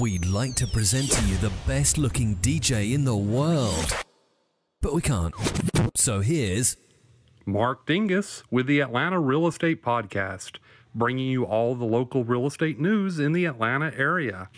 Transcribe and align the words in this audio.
We'd 0.00 0.26
like 0.26 0.56
to 0.56 0.66
present 0.66 1.12
to 1.12 1.24
you 1.26 1.36
the 1.36 1.52
best 1.68 1.98
looking 1.98 2.34
DJ 2.38 2.92
in 2.92 3.04
the 3.04 3.16
world, 3.16 3.94
but 4.80 4.92
we 4.92 5.00
can't. 5.00 5.32
So 5.94 6.18
here's 6.18 6.76
Mark 7.46 7.86
Dingus 7.86 8.42
with 8.50 8.66
the 8.66 8.80
Atlanta 8.80 9.20
Real 9.20 9.46
Estate 9.46 9.84
Podcast, 9.84 10.56
bringing 10.96 11.28
you 11.28 11.44
all 11.44 11.76
the 11.76 11.84
local 11.84 12.24
real 12.24 12.44
estate 12.46 12.80
news 12.80 13.20
in 13.20 13.30
the 13.32 13.44
Atlanta 13.44 13.92
area. 13.96 14.48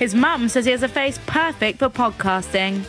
His 0.00 0.14
mum 0.14 0.48
says 0.48 0.64
he 0.64 0.70
has 0.70 0.82
a 0.82 0.88
face 0.88 1.20
perfect 1.26 1.78
for 1.78 1.90
podcasting. 1.90 2.82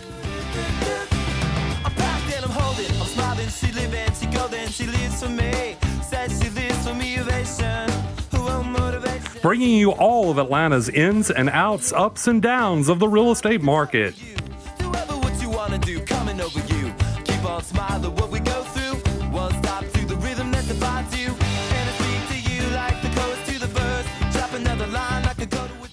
I'm 1.83 1.91
packed 1.91 2.33
and 2.33 2.45
I'm 2.45 2.51
holding, 2.51 2.89
I'm 3.01 3.05
smiling, 3.05 3.49
she 3.49 3.69
living, 3.73 4.13
she 4.13 4.27
golden, 4.27 4.69
she 4.69 4.85
lives 4.85 5.21
for 5.21 5.27
me. 5.27 5.75
Says 6.03 6.41
she 6.41 6.49
lives 6.51 6.87
for 6.87 6.93
me, 6.93 7.19
ovation, 7.19 7.89
who 8.31 8.41
will 8.43 8.63
motivation. 8.63 9.41
Bringing 9.41 9.77
you 9.77 9.91
all 9.91 10.31
of 10.31 10.37
Atlanta's 10.37 10.87
ins 10.87 11.29
and 11.29 11.49
outs, 11.49 11.91
ups 11.91 12.27
and 12.27 12.41
downs 12.41 12.87
of 12.87 12.99
the 12.99 13.09
real 13.09 13.31
estate 13.31 13.61
market. 13.61 14.15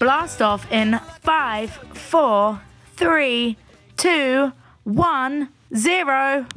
Blast 0.09 0.41
off 0.41 0.71
in 0.71 0.99
five, 1.21 1.69
four, 1.69 2.59
three, 2.95 3.57
two, 3.95 4.51
one, 4.83 5.49
zero. 5.75 6.47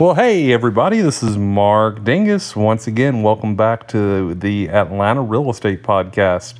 Well, 0.00 0.14
hey, 0.14 0.52
everybody, 0.52 1.00
this 1.00 1.22
is 1.22 1.38
Mark 1.38 2.02
Dingus. 2.02 2.56
Once 2.56 2.88
again, 2.88 3.22
welcome 3.22 3.54
back 3.54 3.86
to 3.90 4.34
the 4.34 4.68
Atlanta 4.70 5.22
Real 5.22 5.48
Estate 5.48 5.84
Podcast. 5.84 6.58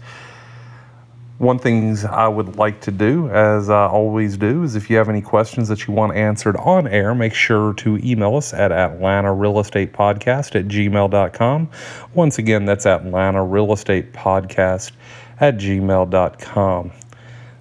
One 1.39 1.59
things 1.59 2.05
I 2.05 2.29
would 2.29 2.55
like 2.55 2.83
to 2.83 2.93
do, 2.93 3.29
as 3.31 3.69
I 3.69 3.89
always 3.89 4.37
do, 4.37 4.63
is 4.63 4.77
if 4.77 4.89
you 4.89 4.97
have 4.97 5.09
any 5.09 5.21
questions 5.21 5.67
that 5.67 5.89
you 5.89 5.93
want 5.93 6.15
answered 6.15 6.57
on 6.59 6.87
air, 6.87 7.17
make 7.17 7.35
sure 7.35 7.73
to 7.75 7.97
email 7.99 8.37
us 8.37 8.55
at 8.55 8.71
Atlanta 8.71 9.35
Real 9.35 9.59
Estate 9.59 9.93
Podcast 9.93 10.55
at 10.55 10.69
gmail.com. 10.69 11.69
Once 12.15 12.39
again, 12.39 12.65
that's 12.65 12.87
Atlanta 12.87 13.43
Real 13.43 13.73
Estate 13.73 14.13
Podcast 14.13 14.93
at 15.41 15.57
gmail.com. 15.57 16.93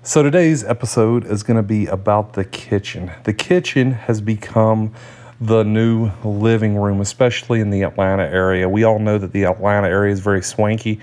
So 0.04 0.24
today's 0.24 0.64
episode 0.64 1.26
is 1.26 1.44
going 1.44 1.58
to 1.58 1.64
be 1.64 1.86
about 1.86 2.34
the 2.34 2.46
kitchen. 2.46 3.12
The 3.26 3.34
kitchen 3.34 3.92
has 3.92 4.22
become 4.22 4.94
the 5.40 5.64
new 5.64 6.12
living 6.24 6.78
room, 6.78 7.02
especially 7.02 7.60
in 7.60 7.70
the 7.70 7.84
Atlanta 7.84 8.24
area. 8.24 8.68
We 8.68 8.84
all 8.84 9.00
know 9.00 9.18
that 9.18 9.34
the 9.34 9.46
Atlanta 9.46 9.88
area 9.88 10.14
is 10.14 10.20
very 10.20 10.42
swanky 10.42 11.00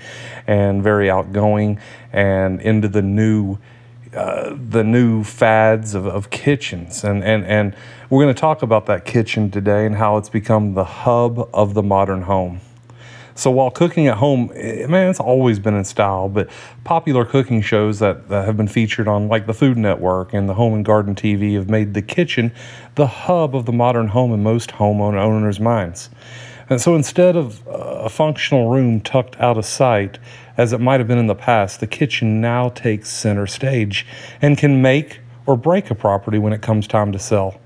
and 0.47 0.83
very 0.83 1.11
outgoing 1.11 1.79
and 2.13 2.61
into 2.61 2.89
the 2.89 3.03
new 3.03 3.59
uh, 4.15 4.57
the 4.57 4.85
new 4.85 5.25
fads 5.25 5.97
of, 5.97 6.07
of 6.07 6.31
kitchens 6.31 7.03
and, 7.03 7.25
and 7.25 7.45
and 7.47 7.75
we're 8.09 8.23
going 8.23 8.33
to 8.33 8.41
talk 8.41 8.63
about 8.63 8.87
that 8.87 9.05
kitchen 9.05 9.51
today 9.51 9.87
and 9.87 9.97
how 9.97 10.17
it's 10.19 10.29
become 10.29 10.75
the 10.75 10.85
hub 10.85 11.51
of 11.53 11.75
the 11.75 11.83
modern 11.83 12.23
home. 12.23 12.61
So 13.37 13.51
while 13.51 13.71
cooking 13.71 14.07
at 14.07 14.19
home, 14.19 14.53
eh, 14.55 14.87
man, 14.87 15.11
it's 15.11 15.21
always 15.21 15.59
been 15.59 15.75
in 15.75 15.85
style, 15.85 16.29
but 16.29 16.49
popular 16.85 17.25
cooking 17.25 17.63
shows 17.63 17.99
that, 17.99 18.29
that 18.29 18.45
have 18.45 18.57
been 18.57 18.69
featured 18.69 19.09
on 19.09 19.29
like 19.29 19.47
the 19.47 19.55
Food 19.55 19.77
Network 19.77 20.33
and 20.33 20.49
the 20.49 20.55
Home 20.55 20.75
and 20.75 20.85
Garden 20.85 21.15
TV 21.15 21.55
have 21.55 21.69
made 21.69 21.95
the 21.95 22.03
kitchen 22.03 22.53
the 22.95 23.07
hub 23.07 23.57
of 23.57 23.67
the 23.67 23.73
modern 23.73 24.09
home 24.09 24.33
in 24.33 24.43
most 24.43 24.71
homeowner 24.71 25.19
owners' 25.19 25.59
minds. 25.59 26.11
And 26.71 26.81
so 26.81 26.95
instead 26.95 27.37
of 27.37 27.63
a 27.67 28.09
functional 28.09 28.71
room 28.71 29.01
tucked 29.01 29.39
out 29.39 29.59
of 29.59 29.67
sight, 29.67 30.19
as 30.57 30.73
it 30.73 30.81
might 30.81 31.01
have 31.01 31.09
been 31.09 31.19
in 31.19 31.27
the 31.27 31.35
past, 31.35 31.81
the 31.81 31.87
kitchen 31.87 32.41
now 32.41 32.69
takes 32.71 33.11
center 33.11 33.47
stage 33.47 34.07
and 34.41 34.57
can 34.57 34.81
make 34.81 35.21
or 35.47 35.57
break 35.57 35.91
a 35.91 35.95
property 35.95 36.39
when 36.39 36.53
it 36.53 36.63
comes 36.63 36.87
time 36.87 37.13
to 37.13 37.19
sell. 37.19 37.61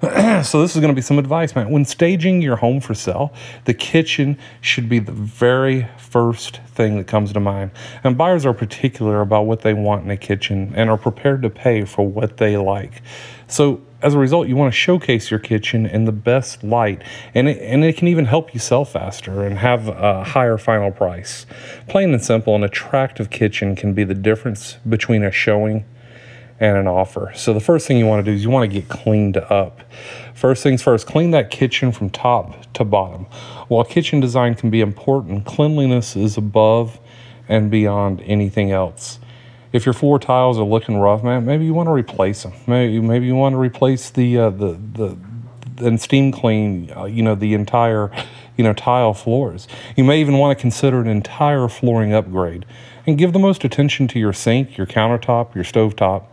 so 0.42 0.62
this 0.62 0.74
is 0.74 0.80
going 0.80 0.88
to 0.88 0.94
be 0.94 1.02
some 1.02 1.18
advice, 1.18 1.54
man. 1.54 1.68
When 1.70 1.84
staging 1.84 2.40
your 2.40 2.56
home 2.56 2.80
for 2.80 2.94
sale, 2.94 3.34
the 3.66 3.74
kitchen 3.74 4.38
should 4.62 4.88
be 4.88 4.98
the 4.98 5.12
very 5.12 5.88
first 5.98 6.60
thing 6.68 6.96
that 6.96 7.06
comes 7.06 7.34
to 7.34 7.40
mind. 7.40 7.70
And 8.02 8.16
buyers 8.16 8.46
are 8.46 8.54
particular 8.54 9.20
about 9.20 9.42
what 9.42 9.60
they 9.60 9.74
want 9.74 10.04
in 10.04 10.10
a 10.10 10.16
kitchen 10.16 10.72
and 10.74 10.88
are 10.88 10.96
prepared 10.96 11.42
to 11.42 11.50
pay 11.50 11.84
for 11.84 12.06
what 12.06 12.38
they 12.38 12.56
like. 12.56 13.02
So 13.46 13.82
as 14.00 14.14
a 14.14 14.18
result, 14.18 14.48
you 14.48 14.56
want 14.56 14.72
to 14.72 14.78
showcase 14.78 15.30
your 15.30 15.40
kitchen 15.40 15.84
in 15.84 16.06
the 16.06 16.12
best 16.12 16.64
light, 16.64 17.02
and 17.34 17.48
it, 17.48 17.60
and 17.60 17.84
it 17.84 17.98
can 17.98 18.08
even 18.08 18.24
help 18.24 18.54
you 18.54 18.60
sell 18.60 18.86
faster 18.86 19.44
and 19.44 19.58
have 19.58 19.88
a 19.88 20.24
higher 20.24 20.56
final 20.56 20.90
price. 20.90 21.44
Plain 21.88 22.14
and 22.14 22.24
simple, 22.24 22.54
an 22.54 22.64
attractive 22.64 23.28
kitchen 23.28 23.76
can 23.76 23.92
be 23.92 24.04
the 24.04 24.14
difference 24.14 24.78
between 24.88 25.22
a 25.22 25.30
showing 25.30 25.84
and 26.60 26.76
an 26.76 26.86
offer. 26.86 27.32
So 27.34 27.52
the 27.54 27.60
first 27.60 27.88
thing 27.88 27.96
you 27.96 28.06
want 28.06 28.24
to 28.24 28.30
do 28.30 28.34
is 28.34 28.44
you 28.44 28.50
want 28.50 28.70
to 28.70 28.80
get 28.80 28.88
cleaned 28.88 29.38
up. 29.38 29.80
First 30.34 30.62
things 30.62 30.82
first, 30.82 31.06
clean 31.06 31.30
that 31.32 31.50
kitchen 31.50 31.90
from 31.90 32.10
top 32.10 32.72
to 32.74 32.84
bottom. 32.84 33.24
While 33.68 33.84
kitchen 33.84 34.20
design 34.20 34.54
can 34.54 34.70
be 34.70 34.80
important, 34.80 35.46
cleanliness 35.46 36.16
is 36.16 36.36
above 36.36 37.00
and 37.48 37.70
beyond 37.70 38.20
anything 38.22 38.70
else. 38.70 39.18
If 39.72 39.86
your 39.86 39.92
floor 39.92 40.18
tiles 40.18 40.58
are 40.58 40.64
looking 40.64 40.98
rough, 40.98 41.22
man, 41.24 41.46
maybe 41.46 41.64
you 41.64 41.72
want 41.72 41.86
to 41.86 41.92
replace 41.92 42.42
them. 42.42 42.52
Maybe 42.66 43.00
maybe 43.00 43.26
you 43.26 43.36
want 43.36 43.54
to 43.54 43.58
replace 43.58 44.10
the 44.10 44.36
uh, 44.36 44.50
the 44.50 44.72
the 44.92 45.16
and 45.80 46.00
steam 46.00 46.32
clean, 46.32 46.90
uh, 46.96 47.04
you 47.04 47.22
know, 47.22 47.34
the 47.34 47.54
entire, 47.54 48.10
you 48.56 48.64
know, 48.64 48.72
tile 48.72 49.14
floors. 49.14 49.68
You 49.96 50.04
may 50.04 50.20
even 50.20 50.38
want 50.38 50.56
to 50.56 50.60
consider 50.60 51.00
an 51.00 51.08
entire 51.08 51.68
flooring 51.68 52.12
upgrade 52.12 52.66
and 53.06 53.18
give 53.18 53.32
the 53.32 53.38
most 53.38 53.64
attention 53.64 54.08
to 54.08 54.18
your 54.18 54.32
sink, 54.32 54.76
your 54.76 54.86
countertop, 54.86 55.54
your 55.54 55.64
stovetop. 55.64 56.24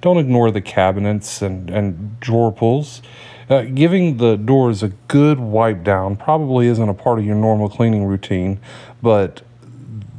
Don't 0.00 0.18
ignore 0.18 0.50
the 0.50 0.60
cabinets 0.60 1.42
and, 1.42 1.70
and 1.70 2.20
drawer 2.20 2.52
pulls. 2.52 3.02
Uh, 3.48 3.62
giving 3.62 4.16
the 4.16 4.36
doors 4.36 4.82
a 4.82 4.88
good 5.08 5.38
wipe 5.38 5.84
down 5.84 6.16
probably 6.16 6.66
isn't 6.66 6.88
a 6.88 6.94
part 6.94 7.18
of 7.18 7.24
your 7.24 7.36
normal 7.36 7.68
cleaning 7.68 8.04
routine, 8.04 8.58
but 9.00 9.42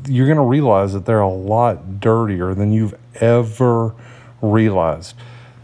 you're 0.08 0.26
going 0.26 0.38
to 0.38 0.44
realize 0.44 0.94
that 0.94 1.06
they're 1.06 1.20
a 1.20 1.30
lot 1.30 2.00
dirtier 2.00 2.54
than 2.54 2.72
you've 2.72 2.96
ever 3.16 3.94
realized. 4.42 5.16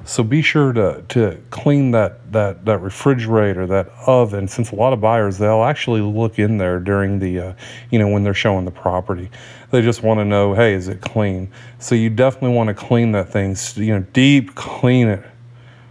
So 0.05 0.21
be 0.21 0.41
sure 0.41 0.73
to, 0.73 1.03
to 1.09 1.39
clean 1.49 1.91
that, 1.91 2.31
that, 2.33 2.65
that 2.65 2.79
refrigerator, 2.79 3.65
that 3.67 3.89
oven. 4.05 4.47
Since 4.47 4.71
a 4.71 4.75
lot 4.75 4.91
of 4.91 4.99
buyers, 4.99 5.37
they'll 5.37 5.63
actually 5.63 6.01
look 6.01 6.39
in 6.39 6.57
there 6.57 6.79
during 6.79 7.19
the, 7.19 7.39
uh, 7.39 7.53
you 7.89 7.99
know, 7.99 8.09
when 8.09 8.23
they're 8.23 8.33
showing 8.33 8.65
the 8.65 8.71
property. 8.71 9.29
They 9.71 9.81
just 9.81 10.03
want 10.03 10.19
to 10.19 10.25
know, 10.25 10.53
hey, 10.53 10.73
is 10.73 10.89
it 10.89 10.99
clean? 10.99 11.49
So 11.79 11.95
you 11.95 12.09
definitely 12.09 12.55
want 12.55 12.67
to 12.67 12.73
clean 12.73 13.13
that 13.13 13.29
thing, 13.29 13.55
you 13.75 13.93
know, 13.93 14.05
deep 14.11 14.55
clean 14.55 15.07
it 15.07 15.23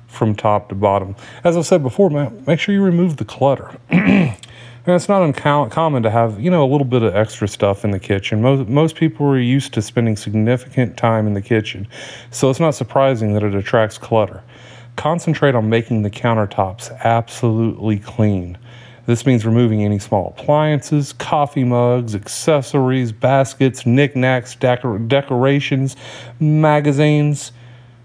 from 0.09 0.35
top 0.35 0.69
to 0.69 0.75
bottom. 0.75 1.17
As 1.43 1.57
I 1.57 1.63
said 1.63 1.83
before, 1.83 2.11
man, 2.11 2.45
make 2.47 2.61
sure 2.61 2.75
you 2.75 2.83
remove 2.83 3.17
the 3.17 3.25
clutter. 3.25 3.79
And 4.85 4.97
it's 4.97 5.09
not 5.09 5.23
uncommon 5.23 6.03
to 6.03 6.11
have, 6.11 6.41
you 6.41 6.51
know, 6.51 6.65
a 6.65 6.71
little 6.71 6.85
bit 6.85 7.03
of 7.03 7.15
extra 7.15 7.47
stuff 7.47 7.85
in 7.85 7.93
the 7.93 8.01
kitchen. 8.01 8.43
Most, 8.43 8.69
most 8.69 8.97
people 8.97 9.27
are 9.27 9.39
used 9.39 9.73
to 9.75 9.83
spending 9.83 10.17
significant 10.17 10.97
time 10.97 11.29
in 11.29 11.35
the 11.35 11.43
kitchen, 11.43 11.87
so 12.33 12.51
it's 12.51 12.59
not 12.59 12.75
surprising 12.75 13.33
that 13.35 13.45
it 13.45 13.55
attracts 13.55 13.97
clutter. 13.97 14.43
Concentrate 14.97 15.55
on 15.55 15.69
making 15.69 16.03
the 16.03 16.11
countertops 16.11 16.91
absolutely 17.05 18.01
clean. 18.01 18.59
This 19.07 19.25
means 19.25 19.47
removing 19.47 19.85
any 19.85 20.01
small 20.01 20.35
appliances, 20.37 21.13
coffee 21.13 21.65
mugs, 21.65 22.17
accessories, 22.17 23.13
baskets, 23.13 23.87
knickknacks, 23.87 24.57
decor- 24.57 24.99
decorations, 24.99 25.95
magazines. 26.41 27.53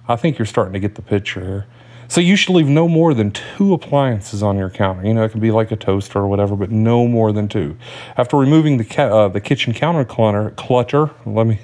I 0.07 0.15
think 0.15 0.37
you're 0.37 0.45
starting 0.45 0.73
to 0.73 0.79
get 0.79 0.93
the 0.93 1.01
picture 1.01 1.41
here. 1.41 1.65
So 2.09 2.21
you 2.21 2.35
should 2.35 2.55
leave 2.55 2.67
no 2.67 2.87
more 2.87 3.13
than 3.13 3.31
two 3.31 3.73
appliances 3.73 4.41
on 4.41 4.57
your 4.57 4.69
counter. 4.69 5.05
You 5.05 5.13
know, 5.13 5.23
it 5.23 5.29
can 5.29 5.41
be 5.41 5.51
like 5.51 5.71
a 5.71 5.75
toaster 5.75 6.19
or 6.19 6.27
whatever, 6.27 6.55
but 6.55 6.71
no 6.71 7.07
more 7.07 7.31
than 7.31 7.47
two. 7.47 7.77
After 8.15 8.37
removing 8.37 8.77
the 8.77 8.85
ca- 8.85 9.25
uh, 9.25 9.27
the 9.27 9.41
kitchen 9.41 9.73
counter 9.73 10.05
clutter, 10.05 10.51
clutter 10.51 11.11
let 11.25 11.47
me, 11.47 11.59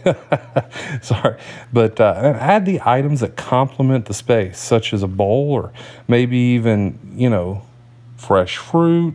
sorry, 1.02 1.40
but 1.72 2.00
uh, 2.00 2.36
add 2.40 2.66
the 2.66 2.82
items 2.86 3.22
that 3.22 3.36
complement 3.38 4.06
the 4.06 4.14
space, 4.14 4.60
such 4.60 4.94
as 4.94 5.02
a 5.02 5.08
bowl 5.08 5.52
or 5.52 5.72
maybe 6.08 6.38
even 6.38 7.00
you 7.16 7.30
know, 7.30 7.62
fresh 8.18 8.58
fruit, 8.58 9.14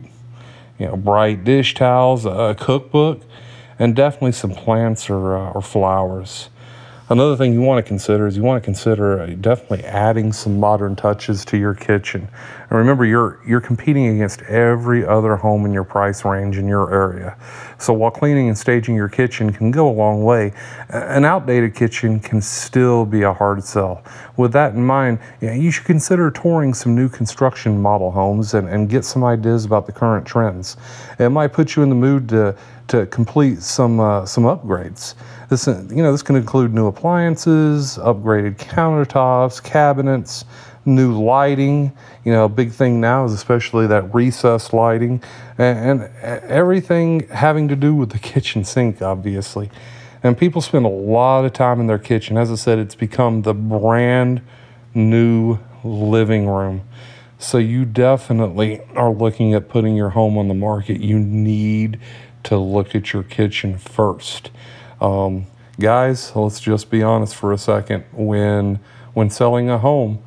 you 0.79 0.87
know, 0.87 0.95
bright 0.95 1.43
dish 1.43 1.73
towels, 1.73 2.25
a 2.25 2.55
cookbook, 2.57 3.21
and 3.77 3.95
definitely 3.95 4.31
some 4.31 4.51
plants 4.51 5.09
or 5.09 5.37
uh, 5.37 5.51
or 5.51 5.61
flowers. 5.61 6.49
Another 7.11 7.35
thing 7.35 7.53
you 7.53 7.61
want 7.61 7.83
to 7.83 7.87
consider 7.87 8.27
is 8.27 8.37
you 8.37 8.43
want 8.43 8.61
to 8.61 8.65
consider 8.65 9.19
uh, 9.19 9.25
definitely 9.41 9.83
adding 9.83 10.31
some 10.31 10.59
modern 10.59 10.95
touches 10.95 11.43
to 11.45 11.57
your 11.57 11.73
kitchen. 11.73 12.27
And 12.69 12.77
remember, 12.77 13.03
you're 13.03 13.39
you're 13.45 13.61
competing 13.61 14.07
against 14.07 14.41
every 14.43 15.05
other 15.05 15.35
home 15.35 15.65
in 15.65 15.73
your 15.73 15.83
price 15.83 16.23
range 16.23 16.57
in 16.57 16.67
your 16.67 16.93
area. 16.93 17.35
So 17.79 17.93
while 17.93 18.11
cleaning 18.11 18.47
and 18.47 18.57
staging 18.57 18.95
your 18.95 19.09
kitchen 19.09 19.51
can 19.51 19.71
go 19.71 19.89
a 19.89 19.91
long 19.91 20.23
way, 20.23 20.53
an 20.89 21.25
outdated 21.25 21.73
kitchen 21.73 22.19
can 22.19 22.41
still 22.41 23.05
be 23.05 23.23
a 23.23 23.33
hard 23.33 23.63
sell. 23.63 24.03
With 24.37 24.51
that 24.53 24.75
in 24.75 24.85
mind, 24.85 25.19
you 25.41 25.71
should 25.71 25.85
consider 25.85 26.29
touring 26.29 26.73
some 26.73 26.95
new 26.95 27.09
construction 27.09 27.81
model 27.81 28.11
homes 28.11 28.53
and, 28.53 28.67
and 28.69 28.87
get 28.87 29.03
some 29.03 29.23
ideas 29.23 29.65
about 29.65 29.87
the 29.87 29.91
current 29.91 30.27
trends. 30.27 30.77
It 31.17 31.29
might 31.29 31.53
put 31.53 31.75
you 31.75 31.83
in 31.83 31.89
the 31.89 31.95
mood 31.95 32.29
to 32.29 32.55
to 32.89 33.05
complete 33.07 33.61
some 33.61 33.99
uh, 33.99 34.25
some 34.25 34.43
upgrades. 34.43 35.15
This 35.49 35.67
you 35.67 36.03
know 36.03 36.11
this 36.11 36.21
can 36.21 36.35
include 36.35 36.73
new 36.73 36.87
appliances, 36.87 37.97
upgraded 37.97 38.57
countertops, 38.57 39.63
cabinets, 39.63 40.45
new 40.85 41.21
lighting. 41.21 41.91
You 42.23 42.33
know, 42.33 42.45
a 42.45 42.49
big 42.49 42.71
thing 42.71 43.01
now 43.01 43.25
is 43.25 43.33
especially 43.33 43.87
that 43.87 44.13
recessed 44.13 44.73
lighting 44.73 45.21
and, 45.57 46.01
and 46.01 46.15
everything 46.23 47.27
having 47.29 47.67
to 47.67 47.75
do 47.75 47.95
with 47.95 48.11
the 48.11 48.19
kitchen 48.19 48.63
sink, 48.63 49.01
obviously. 49.01 49.69
And 50.21 50.37
people 50.37 50.61
spend 50.61 50.85
a 50.85 50.89
lot 50.89 51.45
of 51.45 51.53
time 51.53 51.79
in 51.79 51.87
their 51.87 51.99
kitchen. 51.99 52.37
As 52.37 52.51
I 52.51 52.55
said, 52.55 52.77
it's 52.77 52.95
become 52.95 53.43
the 53.43 53.53
brand 53.53 54.41
new 54.93 55.59
living 55.83 56.47
room. 56.47 56.81
So 57.37 57.57
you 57.57 57.85
definitely 57.85 58.81
are 58.95 59.11
looking 59.11 59.53
at 59.53 59.69
putting 59.69 59.95
your 59.95 60.09
home 60.09 60.37
on 60.37 60.49
the 60.49 60.53
market. 60.53 60.99
You 60.99 61.17
need 61.17 61.99
to 62.43 62.57
look 62.57 62.95
at 62.95 63.13
your 63.13 63.23
kitchen 63.23 63.77
first. 63.77 64.51
Um, 64.99 65.47
guys, 65.79 66.35
let's 66.35 66.59
just 66.59 66.89
be 66.89 67.01
honest 67.01 67.35
for 67.35 67.53
a 67.53 67.57
second. 67.57 68.03
When 68.11 68.79
when 69.13 69.29
selling 69.29 69.69
a 69.69 69.77
home, 69.77 70.21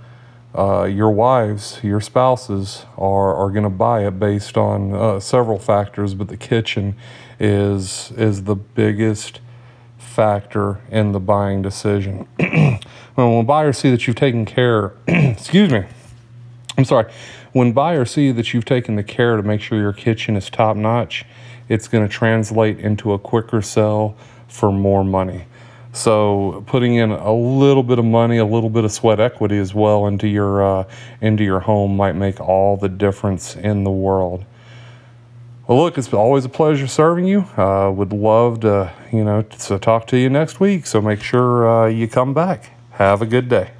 uh, 0.56 0.84
your 0.84 1.10
wives, 1.10 1.80
your 1.82 2.00
spouses 2.00 2.84
are, 2.98 3.34
are 3.34 3.50
going 3.50 3.64
to 3.64 3.70
buy 3.70 4.06
it 4.06 4.18
based 4.18 4.56
on 4.56 4.94
uh, 4.94 5.18
several 5.18 5.58
factors, 5.58 6.14
but 6.14 6.28
the 6.28 6.36
kitchen 6.36 6.94
is 7.40 8.12
is 8.16 8.44
the 8.44 8.54
biggest 8.54 9.40
factor 9.98 10.80
in 10.90 11.12
the 11.12 11.20
buying 11.20 11.62
decision. 11.62 12.28
when 13.14 13.46
buyers 13.46 13.78
see 13.78 13.90
that 13.90 14.06
you've 14.06 14.16
taken 14.16 14.44
care, 14.44 14.92
excuse 15.06 15.72
me, 15.72 15.84
I'm 16.76 16.84
sorry, 16.84 17.10
when 17.52 17.72
buyers 17.72 18.10
see 18.10 18.30
that 18.32 18.52
you've 18.52 18.64
taken 18.64 18.96
the 18.96 19.02
care 19.02 19.36
to 19.36 19.42
make 19.42 19.60
sure 19.60 19.78
your 19.78 19.92
kitchen 19.92 20.36
is 20.36 20.50
top 20.50 20.76
notch, 20.76 21.24
it's 21.68 21.88
going 21.88 22.06
to 22.06 22.12
translate 22.12 22.78
into 22.78 23.12
a 23.12 23.18
quicker 23.18 23.62
sell 23.62 24.16
for 24.48 24.70
more 24.70 25.02
money. 25.02 25.44
So 25.92 26.64
putting 26.66 26.94
in 26.94 27.10
a 27.10 27.32
little 27.32 27.82
bit 27.82 27.98
of 27.98 28.04
money, 28.04 28.38
a 28.38 28.46
little 28.46 28.70
bit 28.70 28.84
of 28.84 28.92
sweat 28.92 29.20
equity 29.20 29.58
as 29.58 29.74
well 29.74 30.06
into 30.06 30.26
your 30.26 30.64
uh, 30.64 30.84
into 31.20 31.44
your 31.44 31.60
home 31.60 31.96
might 31.96 32.16
make 32.16 32.40
all 32.40 32.76
the 32.76 32.88
difference 32.88 33.54
in 33.56 33.84
the 33.84 33.90
world. 33.90 34.44
Well, 35.66 35.78
look, 35.78 35.96
it's 35.96 36.12
always 36.12 36.44
a 36.44 36.48
pleasure 36.48 36.86
serving 36.86 37.26
you. 37.26 37.42
Uh, 37.56 37.90
would 37.94 38.12
love 38.12 38.60
to, 38.60 38.92
you 39.12 39.22
know, 39.22 39.42
to 39.42 39.78
talk 39.78 40.06
to 40.08 40.16
you 40.16 40.28
next 40.28 40.60
week. 40.60 40.86
So 40.86 41.00
make 41.00 41.22
sure 41.22 41.68
uh, 41.68 41.86
you 41.86 42.08
come 42.08 42.34
back. 42.34 42.70
Have 42.92 43.22
a 43.22 43.26
good 43.26 43.48
day. 43.48 43.70